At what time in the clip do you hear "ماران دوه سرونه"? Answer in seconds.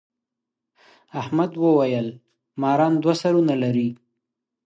2.61-3.55